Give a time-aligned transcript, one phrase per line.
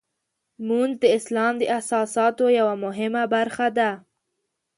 [0.61, 3.91] لمونځ د اسلام د اساساتو یوه مهمه برخه ده.